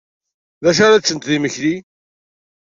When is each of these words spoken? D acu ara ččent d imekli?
D 0.63 0.65
acu 0.69 0.81
ara 0.85 1.01
ččent 1.01 1.27
d 1.29 1.31
imekli? 1.35 1.75